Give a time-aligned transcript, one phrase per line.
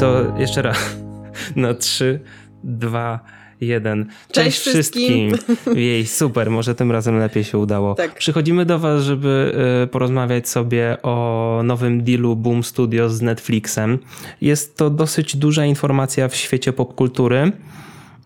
[0.00, 0.78] To jeszcze raz.
[1.56, 2.20] Na trzy,
[2.64, 3.20] dwa,
[3.60, 4.06] jeden.
[4.32, 5.34] Cześć, Cześć wszystkim.
[5.34, 5.76] wszystkim.
[5.88, 7.94] Jej, super, może tym razem lepiej się udało.
[7.94, 8.14] Tak.
[8.14, 13.98] Przychodzimy do Was, żeby y, porozmawiać sobie o nowym dealu Boom Studio z Netflixem.
[14.40, 17.52] Jest to dosyć duża informacja w świecie popkultury.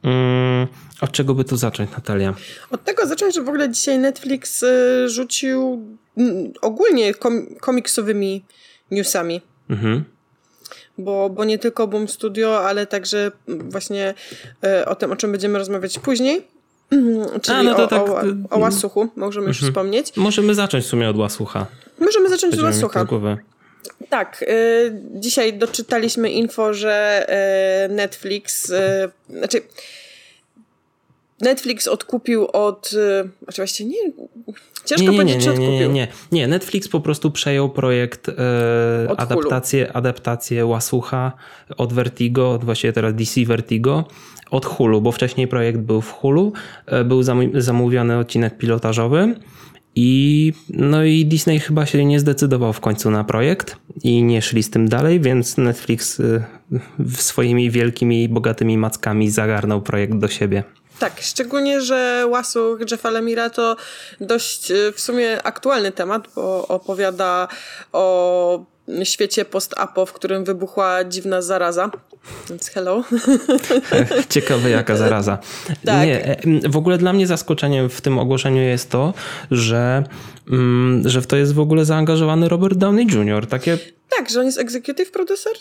[0.02, 0.66] Mm,
[1.00, 2.34] od czego by tu zacząć, Natalia?
[2.70, 5.86] Od tego zacząć, że w ogóle dzisiaj Netflix y, rzucił
[6.60, 8.44] ogólnie kom komiksowymi
[8.90, 9.40] newsami.
[9.70, 10.13] Mhm
[10.98, 14.14] bo, bo nie tylko Boom Studio, ale także właśnie
[14.64, 16.42] e, o tym, o czym będziemy rozmawiać później.
[17.42, 18.08] Czyli A, no to o, tak...
[18.08, 18.20] o,
[18.50, 19.72] o Łasuchu, możemy już mhm.
[19.72, 20.16] wspomnieć.
[20.16, 21.66] Możemy zacząć w sumie od Łasucha.
[21.98, 23.06] Możemy zacząć Będziemy od Łasucha.
[24.08, 27.26] Tak, y, dzisiaj doczytaliśmy info, że
[27.86, 29.62] y, Netflix, y, znaczy
[31.40, 32.92] Netflix odkupił od.
[32.92, 34.12] Y, oczywiście nie.
[34.84, 36.48] Ciężko nie, nie, powiedzieć, nie, nie, nie, nie, nie, nie.
[36.48, 38.32] Netflix po prostu przejął projekt e,
[39.16, 41.32] adaptację, adaptację Łasucha
[41.76, 44.04] od Vertigo, od właściwie teraz DC Vertigo,
[44.50, 46.52] od Hulu, bo wcześniej projekt był w Hulu,
[46.86, 47.22] e, był
[47.54, 49.34] zamówiony odcinek pilotażowy.
[49.96, 54.62] I, no i Disney chyba się nie zdecydował w końcu na projekt i nie szli
[54.62, 56.44] z tym dalej, więc Netflix e,
[57.16, 60.64] swoimi wielkimi, bogatymi mackami zagarnął projekt do siebie.
[60.98, 63.76] Tak, szczególnie, że Łasuch Jeffa Lemira to
[64.20, 67.48] dość y, w sumie aktualny temat, bo opowiada
[67.92, 68.64] o
[69.04, 71.90] świecie post-apo, w którym wybuchła dziwna zaraza.
[72.48, 73.04] Więc hello.
[74.28, 75.38] Ciekawe jaka zaraza.
[75.84, 76.06] Tak.
[76.06, 76.36] Nie, e,
[76.68, 79.14] w ogóle dla mnie zaskoczeniem w tym ogłoszeniu jest to,
[79.50, 80.04] że,
[80.50, 83.46] mm, że w to jest w ogóle zaangażowany Robert Downey Jr.
[83.46, 83.78] Takie...
[84.18, 85.52] Tak, że on jest executive producer.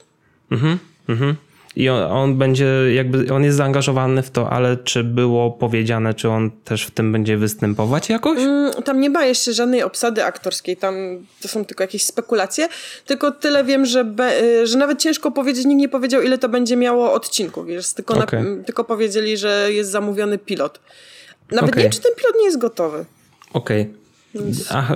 [0.52, 1.36] Mhm, mhm
[1.76, 6.30] i on, on, będzie jakby, on jest zaangażowany w to, ale czy było powiedziane, czy
[6.30, 8.40] on też w tym będzie występować jakoś?
[8.40, 10.96] Mm, tam nie ma jeszcze żadnej obsady aktorskiej, tam
[11.42, 12.68] to są tylko jakieś spekulacje,
[13.06, 16.50] tylko tyle wiem, że, be, y, że nawet ciężko powiedzieć, nikt nie powiedział ile to
[16.50, 18.44] będzie miało odcinków, wiesz, tylko, okay.
[18.44, 20.80] na, tylko powiedzieli, że jest zamówiony pilot.
[21.52, 21.78] Nawet okay.
[21.78, 23.06] nie wiem, czy ten pilot nie jest gotowy.
[23.54, 23.82] Okej.
[23.82, 24.03] Okay.
[24.70, 24.96] Ach,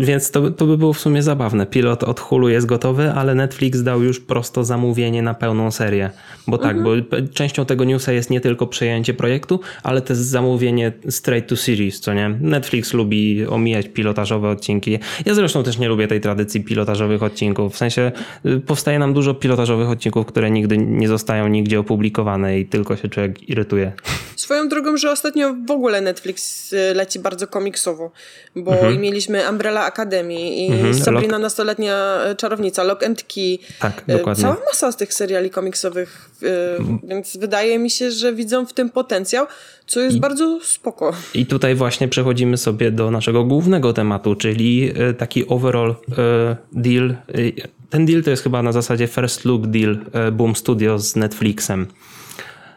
[0.00, 1.66] więc to, to by było w sumie zabawne.
[1.66, 6.10] Pilot od Hulu jest gotowy, ale Netflix dał już prosto zamówienie na pełną serię.
[6.46, 7.04] Bo tak, mhm.
[7.10, 12.00] bo częścią tego newsa jest nie tylko przejęcie projektu, ale też zamówienie straight to series,
[12.00, 12.28] co nie?
[12.28, 14.98] Netflix lubi omijać pilotażowe odcinki.
[15.26, 17.74] Ja zresztą też nie lubię tej tradycji pilotażowych odcinków.
[17.74, 18.12] W sensie
[18.46, 23.08] y, powstaje nam dużo pilotażowych odcinków, które nigdy nie zostają nigdzie opublikowane i tylko się
[23.08, 23.92] człowiek irytuje.
[24.42, 28.10] Swoją drogą, że ostatnio w ogóle Netflix y, leci bardzo komiksowo
[28.56, 29.00] bo mhm.
[29.00, 30.94] mieliśmy Umbrella Academy i mhm.
[30.94, 31.42] Sabrina Lock...
[31.42, 33.58] Nastoletnia e, Czarownica, Lock and Key.
[33.78, 34.42] Tak, e, dokładnie.
[34.42, 36.30] Cała masa z tych seriali komiksowych,
[36.78, 36.98] mhm.
[37.04, 39.46] więc wydaje mi się, że widzą w tym potencjał,
[39.86, 41.12] co jest I, bardzo spoko.
[41.34, 45.94] I tutaj właśnie przechodzimy sobie do naszego głównego tematu, czyli taki overall
[46.72, 47.16] deal.
[47.90, 49.98] Ten deal to jest chyba na zasadzie first look deal
[50.32, 51.86] Boom Studios z Netflixem.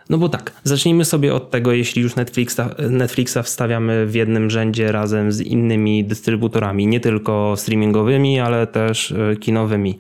[0.09, 4.91] No bo tak, zacznijmy sobie od tego, jeśli już Netflixa, Netflixa wstawiamy w jednym rzędzie
[4.91, 9.97] razem z innymi dystrybutorami, nie tylko streamingowymi, ale też e, kinowymi.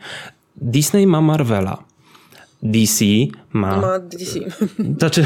[0.55, 1.83] Disney ma Marvela.
[2.65, 3.05] DC
[3.53, 3.77] ma.
[3.77, 4.39] Ma DC.
[4.99, 5.25] Znaczy,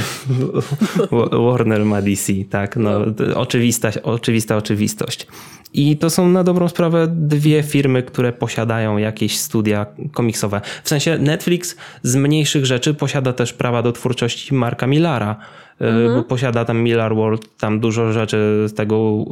[1.32, 2.76] Warner ma DC, tak.
[2.76, 2.92] No,
[3.36, 5.28] oczywista, oczywista oczywistość.
[5.74, 10.62] I to są na dobrą sprawę dwie firmy, które posiadają jakieś studia komiksowe.
[10.84, 15.36] W sensie Netflix z mniejszych rzeczy posiada też prawa do twórczości Marka Millara,
[15.82, 16.16] e, mhm.
[16.16, 19.26] bo posiada tam Millar World, tam dużo rzeczy z tego,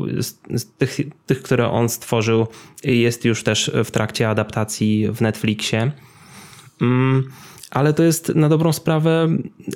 [0.49, 2.47] z tych, tych, które on stworzył,
[2.83, 5.91] jest już też w trakcie adaptacji w Netflixie.
[6.81, 7.23] Mm,
[7.71, 9.27] ale to jest na dobrą sprawę.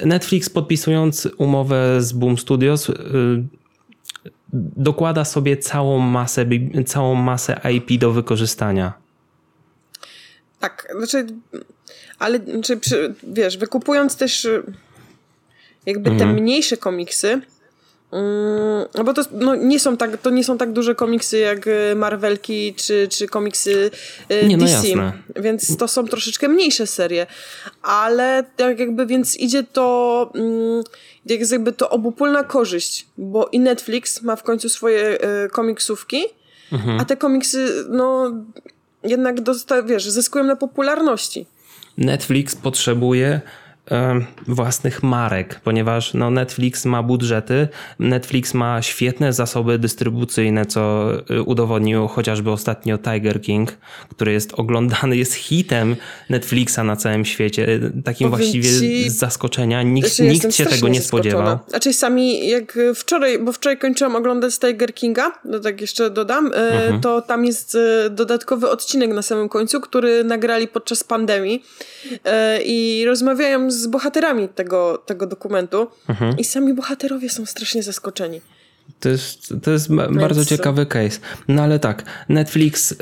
[0.05, 2.93] Netflix podpisując umowę z Boom Studios y,
[4.53, 6.45] dokłada sobie całą masę,
[6.85, 8.93] całą masę IP do wykorzystania.
[10.59, 11.25] Tak, znaczy,
[12.19, 12.79] ale znaczy,
[13.23, 14.63] wiesz, wykupując też y,
[15.85, 16.35] jakby te mhm.
[16.35, 17.41] mniejsze komiksy,
[18.11, 21.67] Mm, no bo to, no, nie są tak, to nie są tak duże komiksy jak
[21.67, 23.91] y, Marvelki czy, czy komiksy
[24.31, 27.27] y, nie, DC, no więc to są troszeczkę mniejsze serie,
[27.81, 30.83] ale tak jakby więc idzie to mm,
[31.25, 36.23] jak jakby to obopólna korzyść, bo i Netflix ma w końcu swoje y, komiksówki,
[36.71, 36.99] mhm.
[36.99, 38.31] a te komiksy no
[39.03, 41.45] jednak dosta, wiesz, zyskują na popularności.
[41.97, 43.41] Netflix potrzebuje
[44.47, 47.67] własnych marek, ponieważ no, Netflix ma budżety,
[47.99, 53.77] Netflix ma świetne zasoby dystrybucyjne, co y, udowodnił chociażby ostatnio Tiger King,
[54.09, 55.95] który jest oglądany, jest hitem
[56.29, 57.79] Netflixa na całym świecie.
[58.05, 59.09] Takim Powiem właściwie ci...
[59.09, 59.83] z zaskoczenia.
[59.83, 61.59] Nikt, nikt się tego nie spodziewał.
[61.67, 66.55] Znaczy sami jak wczoraj, bo wczoraj kończyłam oglądać Tiger Kinga, no tak jeszcze dodam, y,
[66.55, 67.01] mhm.
[67.01, 71.63] to tam jest y, dodatkowy odcinek na samym końcu, który nagrali podczas pandemii
[72.65, 76.37] i rozmawiają z bohaterami tego, tego dokumentu mhm.
[76.37, 78.41] i sami bohaterowie są strasznie zaskoczeni.
[78.99, 80.17] To jest, to jest Więc...
[80.17, 81.19] bardzo ciekawy case.
[81.47, 82.97] No ale tak, Netflix, yy,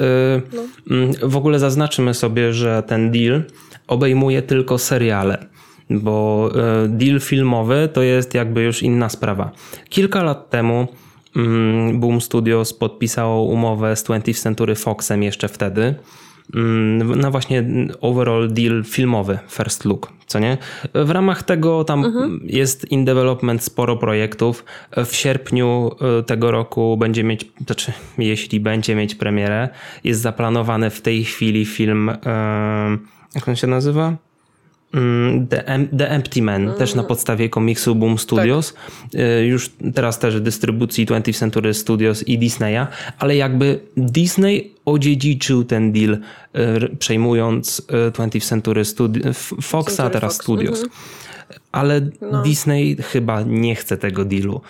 [0.53, 0.95] no.
[0.95, 3.43] yy, w ogóle zaznaczymy sobie, że ten deal
[3.87, 5.45] obejmuje tylko seriale,
[5.89, 6.49] bo
[6.83, 9.51] yy, deal filmowy to jest jakby już inna sprawa.
[9.89, 10.87] Kilka lat temu
[11.35, 15.95] mm, Boom Studios podpisało umowę z 20th Century Foxem jeszcze wtedy Mm,
[17.15, 17.63] na właśnie
[18.01, 20.57] overall deal filmowy, first look, co nie?
[20.93, 22.39] W ramach tego tam mhm.
[22.43, 24.65] jest in development sporo projektów.
[25.05, 29.69] W sierpniu e, tego roku będzie mieć, znaczy jeśli będzie mieć premierę,
[30.03, 32.15] jest zaplanowany w tej chwili film, e,
[33.35, 34.17] jak on się nazywa?
[34.93, 35.63] Mm, The,
[35.97, 36.75] The Empty Man, mm.
[36.75, 38.73] też na podstawie komiksu Boom Studios.
[38.73, 39.21] Tak.
[39.21, 42.87] Y, już teraz też dystrybucji 20th Century Studios i Disneya,
[43.19, 47.81] ale jakby Disney odziedziczył ten deal, y, przejmując
[48.11, 49.21] 20th y, Century Studi
[49.61, 50.43] Foxa, Century teraz Fox.
[50.43, 50.83] Studios.
[50.83, 50.89] -hmm.
[51.71, 52.01] Ale
[52.31, 52.41] no.
[52.41, 54.61] Disney chyba nie chce tego dealu.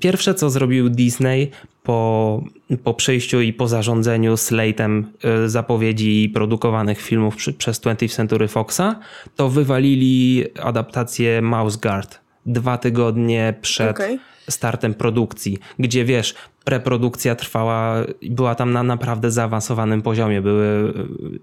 [0.00, 1.50] Pierwsze, co zrobił Disney
[1.82, 2.42] po,
[2.84, 9.00] po przejściu i po zarządzeniu slate'em e, zapowiedzi produkowanych filmów przy, przez 20th Century Foxa,
[9.36, 14.18] to wywalili adaptację Mouse Guard dwa tygodnie przed okay.
[14.50, 20.42] Startem produkcji, gdzie wiesz, preprodukcja trwała, była tam na naprawdę zaawansowanym poziomie.
[20.42, 20.92] Były,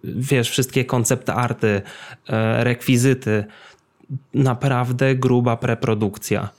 [0.03, 1.81] wiesz, wszystkie koncept arty,
[2.29, 3.45] e, rekwizyty.
[4.33, 6.49] Naprawdę gruba preprodukcja.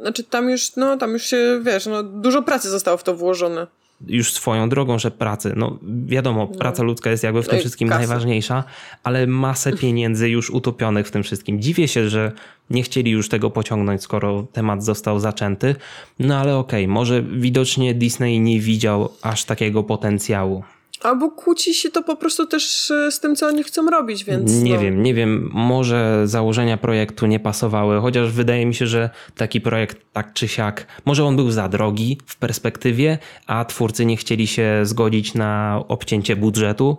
[0.00, 3.66] Znaczy tam już, no tam już się, wiesz, no dużo pracy zostało w to włożone.
[4.06, 6.58] Już swoją drogą, że pracy, no wiadomo, no.
[6.58, 7.98] praca ludzka jest jakby w tym no wszystkim kasy.
[7.98, 8.64] najważniejsza,
[9.02, 11.60] ale masę pieniędzy już utopionych w tym wszystkim.
[11.62, 12.32] Dziwię się, że
[12.70, 15.76] nie chcieli już tego pociągnąć, skoro temat został zaczęty,
[16.18, 20.64] no ale okej, okay, może widocznie Disney nie widział aż takiego potencjału.
[21.04, 24.62] Albo kłóci się to po prostu też e, z tym, co oni chcą robić, więc.
[24.62, 24.80] Nie no.
[24.80, 25.50] wiem, nie wiem.
[25.52, 30.86] Może założenia projektu nie pasowały, chociaż wydaje mi się, że taki projekt tak czy siak,
[31.04, 36.36] może on był za drogi w perspektywie, a twórcy nie chcieli się zgodzić na obcięcie
[36.36, 36.98] budżetu,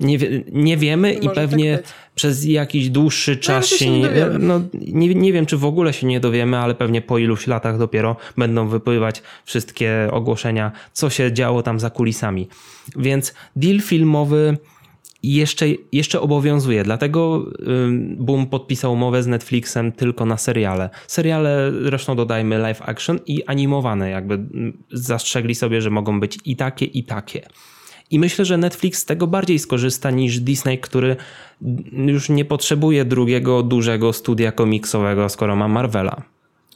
[0.00, 0.18] nie,
[0.52, 5.32] nie wiemy i pewnie tak przez jakiś dłuższy czas no, się, nie, no, nie, nie
[5.32, 9.22] wiem, czy w ogóle się nie dowiemy, ale pewnie po iluś latach dopiero będą wypływać
[9.44, 12.48] wszystkie ogłoszenia, co się działo tam za kulisami.
[12.96, 14.56] Więc deal filmowy
[15.22, 17.46] jeszcze, jeszcze obowiązuje, dlatego
[18.16, 20.90] Boom podpisał umowę z Netflixem tylko na seriale.
[21.06, 24.38] Seriale zresztą dodajmy live action i animowane, jakby
[24.92, 27.46] zastrzegli sobie, że mogą być i takie, i takie.
[28.14, 31.16] I myślę, że Netflix z tego bardziej skorzysta niż Disney, który
[31.92, 36.22] już nie potrzebuje drugiego dużego studia komiksowego, skoro ma Marvela.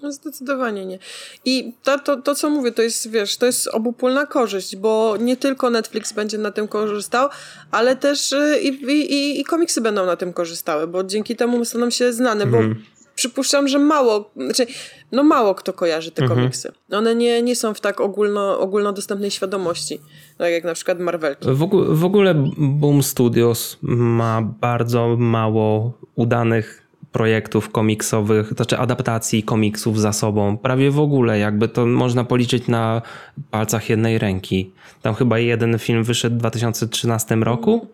[0.03, 0.99] No zdecydowanie nie.
[1.45, 5.37] I to, to, to, co mówię, to jest, wiesz, to jest obopólna korzyść, bo nie
[5.37, 7.29] tylko Netflix będzie na tym korzystał,
[7.71, 8.69] ale też y, i,
[9.13, 12.83] i, i komiksy będą na tym korzystały, bo dzięki temu staną się znane, bo mm
[13.19, 14.67] przypuszczam, że mało, znaczy,
[15.13, 16.41] no mało kto kojarzy te mhm.
[16.41, 16.73] komiksy.
[16.93, 20.01] One nie, nie są w tak ogólno, ogólnodostępnej świadomości,
[20.39, 21.49] tak jak na przykład Marvelki.
[21.51, 29.43] W, ogóle, w ogóle Boom Studios ma bardzo mało udanych projektów komiksowych, to znaczy adaptacji
[29.43, 30.59] komiksów za sobą.
[30.59, 33.03] Prawie w ogóle, jakby to można policzyć na
[33.51, 34.73] palcach jednej ręki.
[35.03, 37.87] Tam chyba jeden film wyszedł w 2013 roku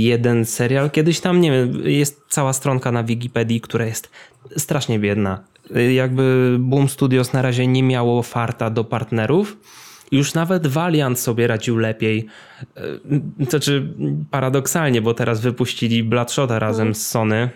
[0.00, 0.90] jeden serial.
[0.90, 4.10] Kiedyś tam, nie wiem, jest cała stronka na Wikipedii, która jest
[4.56, 5.44] strasznie biedna.
[5.94, 9.56] Jakby Boom Studios na razie nie miało farta do partnerów.
[10.12, 12.26] Już nawet Valiant sobie radził lepiej.
[13.38, 13.94] To znaczy
[14.30, 17.50] paradoksalnie, bo teraz wypuścili Bloodshota razem z Sony.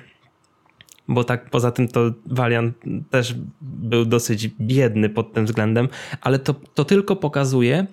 [1.09, 2.77] Bo tak poza tym to Valiant
[3.11, 5.89] też był dosyć biedny pod tym względem,
[6.21, 7.87] ale to, to tylko pokazuje,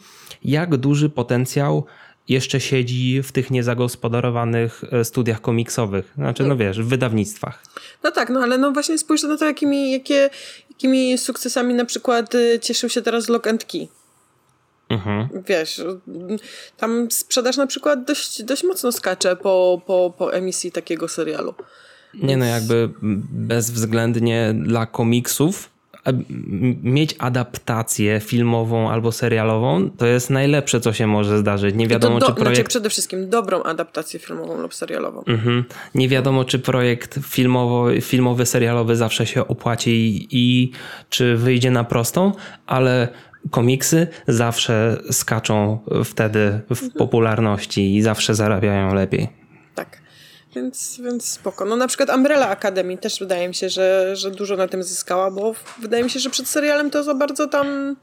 [0.44, 1.86] jak duży potencjał
[2.30, 6.14] jeszcze siedzi w tych niezagospodarowanych e, studiach komiksowych.
[6.16, 7.64] Znaczy, no wiesz, w wydawnictwach.
[8.04, 10.30] No tak, no ale no właśnie spójrz na to, jakimi, jakie,
[10.70, 13.88] jakimi sukcesami na przykład y, cieszył się teraz Lock and Key.
[14.90, 15.30] Mhm.
[15.48, 15.82] Wiesz,
[16.78, 21.54] tam sprzedaż na przykład dość, dość mocno skacze po, po, po emisji takiego serialu.
[22.14, 22.90] Nie no, jakby
[23.32, 25.73] bezwzględnie dla komiksów
[26.84, 31.76] mieć adaptację filmową albo serialową to jest najlepsze, co się może zdarzyć.
[31.76, 32.56] Nie wiadomo, do, czy projekt...
[32.56, 35.24] Znaczy przede wszystkim dobrą adaptację filmową lub serialową.
[35.28, 35.64] Mhm.
[35.96, 40.72] Nie wiadomo, czy projekt filmowo, filmowy, serialowy zawsze się opłaci i, i
[41.10, 42.32] czy wyjdzie na prostą,
[42.68, 43.08] ale
[43.52, 49.43] komiksy zawsze skaczą wtedy w popularności i zawsze zarabiają lepiej.
[50.56, 51.66] Więc, więc spoko.
[51.66, 55.32] No na przykład Umbrella Academy też wydaje mi się, że, że dużo na tym zyskała,
[55.32, 57.96] bo wydaje mi się, że przed serialem to za bardzo tam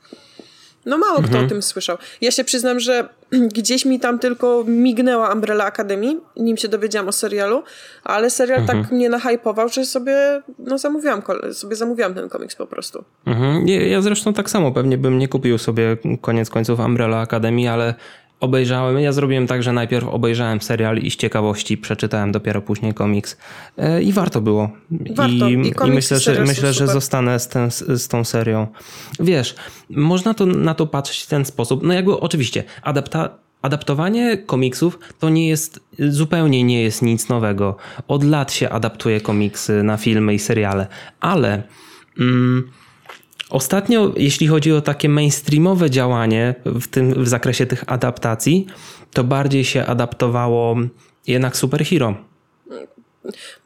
[0.86, 1.44] no mało kto mhm.
[1.44, 1.98] o tym słyszał.
[2.20, 3.08] Ja się przyznam, że
[3.56, 7.62] gdzieś mi tam tylko mignęła Umbrella Academy, nim się dowiedziałam o serialu,
[8.04, 8.84] ale serial tak mhm.
[8.84, 13.04] tak mnie nahypował, że sobie no zamówiłam, sobie zamówiłam ten komiks po prostu.
[13.26, 13.68] Mhm.
[13.68, 17.94] Ja zresztą tak samo pewnie bym nie kupił sobie koniec końców Umbrella Academy, ale
[18.40, 23.36] obejrzałem, ja zrobiłem tak, że najpierw obejrzałem serial i z ciekawości przeczytałem dopiero później komiks
[23.78, 24.70] e, i warto było.
[24.90, 25.48] Warto.
[25.48, 28.66] I, I, i myślę, że, myślę że zostanę z, ten, z, tą serią.
[29.20, 29.54] Wiesz,
[29.90, 31.82] można to, na to patrzeć w ten sposób.
[31.82, 33.30] No jakby oczywiście adapta
[33.62, 37.76] adaptowanie komiksów to nie jest, zupełnie nie jest nic nowego.
[38.08, 40.86] Od lat się adaptuje komiksy na filmy i seriale,
[41.20, 41.62] ale...
[42.18, 42.70] Mm,
[43.50, 48.66] Ostatnio, jeśli chodzi o takie mainstreamowe działanie w, tym, w zakresie tych adaptacji,
[49.12, 50.76] to bardziej się adaptowało
[51.26, 52.14] jednak superhero.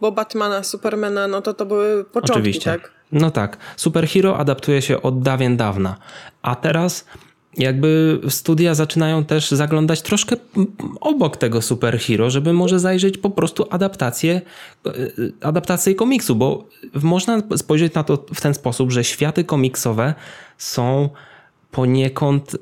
[0.00, 2.70] Bo Batmana, Supermana, no to to były początki, Oczywiście.
[2.70, 2.90] tak?
[3.12, 3.56] No tak.
[3.76, 5.96] Superhero adaptuje się od dawien dawna.
[6.42, 7.04] A teraz
[7.58, 10.36] jakby studia zaczynają też zaglądać troszkę
[11.00, 14.40] obok tego superhero, żeby może zajrzeć po prostu adaptację,
[14.86, 14.90] e,
[15.40, 16.68] adaptację komiksu, bo
[17.02, 20.14] można spojrzeć na to w ten sposób, że światy komiksowe
[20.58, 21.08] są
[21.70, 22.58] poniekąd e,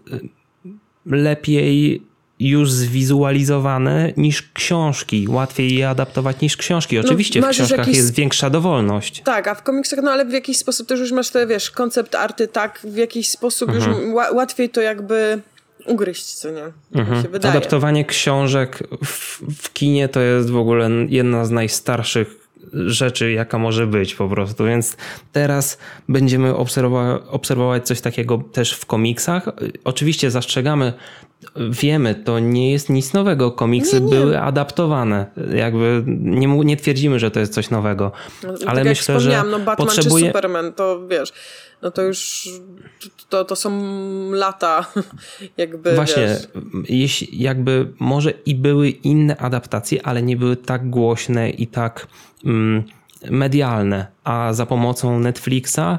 [1.07, 2.03] lepiej
[2.49, 5.27] już zwizualizowane niż książki.
[5.29, 6.97] Łatwiej je adaptować niż książki.
[6.97, 7.97] No, Oczywiście no, w książkach jakiś...
[7.97, 9.23] jest większa dowolność.
[9.25, 12.15] Tak, a w komiksach, no ale w jakiś sposób też już masz te, wiesz, koncept
[12.15, 13.93] arty, tak, w jakiś sposób mhm.
[13.93, 15.41] już łatwiej to jakby
[15.87, 16.65] ugryźć, co nie?
[16.95, 17.25] Mhm.
[17.35, 22.42] Adaptowanie książek w, w kinie to jest w ogóle jedna z najstarszych
[22.73, 24.65] rzeczy, jaka może być po prostu.
[24.65, 24.97] Więc
[25.33, 25.79] teraz
[26.09, 29.49] będziemy obserwować, obserwować coś takiego też w komiksach.
[29.85, 30.93] Oczywiście zastrzegamy,
[31.71, 33.51] wiemy, to nie jest nic nowego.
[33.51, 34.17] Komiksy nie, nie.
[34.17, 35.27] były adaptowane.
[35.55, 38.13] Jakby nie, nie twierdzimy, że to jest coś nowego.
[38.43, 40.25] No, ale tak myślę, że no Batman potrzebuje...
[40.25, 41.33] czy Superman, to wiesz,
[41.83, 42.49] no to już
[43.29, 43.71] to, to są
[44.31, 44.87] lata
[45.57, 46.49] jakby, Właśnie, wiesz.
[46.89, 52.07] jeśli jakby może i były inne adaptacje, ale nie były tak głośne i tak
[52.45, 52.83] mm,
[53.31, 55.99] medialne, a za pomocą Netflixa e,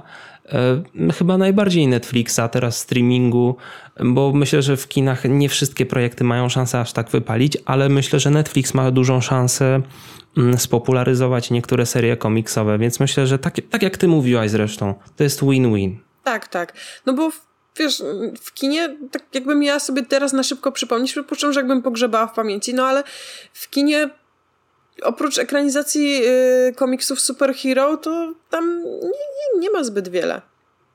[1.13, 3.55] chyba najbardziej Netflixa, teraz streamingu,
[3.99, 8.19] bo myślę, że w kinach nie wszystkie projekty mają szansę aż tak wypalić, ale myślę,
[8.19, 9.81] że Netflix ma dużą szansę
[10.57, 15.43] spopularyzować niektóre serie komiksowe, więc myślę, że tak, tak jak ty mówiłaś zresztą, to jest
[15.43, 15.97] win-win.
[16.23, 16.73] Tak, tak.
[17.05, 17.31] No bo
[17.79, 18.03] wiesz,
[18.41, 22.33] w kinie, tak jakbym ja sobie teraz na szybko przypomnieć, przypuszczam, że jakbym pogrzebała w
[22.33, 23.03] pamięci, no ale
[23.53, 24.09] w kinie
[25.03, 26.21] oprócz ekranizacji
[26.69, 30.41] y, komiksów superhero, to tam nie, nie, nie ma zbyt wiele.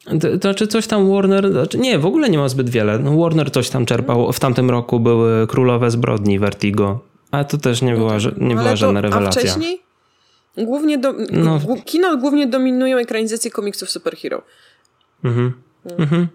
[0.04, 2.98] To, to znaczy coś tam Warner, znaczy nie, w ogóle nie ma zbyt wiele.
[2.98, 4.32] No Warner coś tam czerpał.
[4.32, 7.00] W tamtym roku były Królowe Zbrodni, Vertigo.
[7.30, 9.42] A to też nie była, nie była żadna rewelacja.
[9.42, 9.82] A wcześniej?
[10.56, 11.60] Głównie do, no.
[11.84, 14.42] Kino głównie dominują ekranizacje komiksów superhero.
[15.24, 15.52] Mhm.
[15.98, 16.28] Mhm.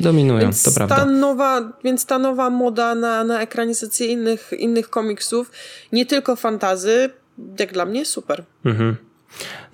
[0.00, 0.96] Dominują, więc to prawda.
[0.96, 5.50] Ta nowa, więc ta nowa moda na, na ekranizację innych, innych komiksów,
[5.92, 7.10] nie tylko fantazy,
[7.58, 8.44] jak dla mnie super.
[8.64, 8.96] Mhm.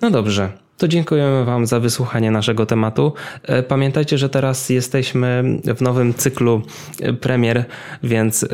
[0.01, 3.13] No dobrze to dziękujemy Wam za wysłuchanie naszego tematu.
[3.43, 6.61] E, pamiętajcie, że teraz jesteśmy w nowym cyklu
[7.01, 7.65] e, premier,
[8.03, 8.47] więc e,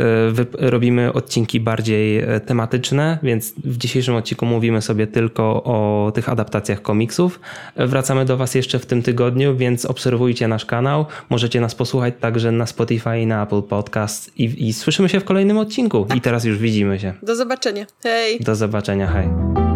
[0.57, 7.39] robimy odcinki bardziej tematyczne, więc w dzisiejszym odcinku mówimy sobie tylko o tych adaptacjach komiksów.
[7.75, 11.05] Wracamy do Was jeszcze w tym tygodniu, więc obserwujcie nasz kanał.
[11.29, 15.23] Możecie nas posłuchać także na Spotify i na Apple Podcast i, i słyszymy się w
[15.23, 16.07] kolejnym odcinku.
[16.15, 17.13] I teraz już widzimy się.
[17.23, 17.85] Do zobaczenia.
[18.03, 18.39] Hej.
[18.39, 19.07] Do zobaczenia.
[19.07, 19.72] Hej.